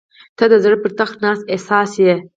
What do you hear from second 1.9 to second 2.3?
یې.